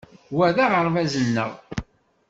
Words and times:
Wa 0.35 0.47
d 0.55 0.57
aɣerbaz-nneɣ. 0.65 1.51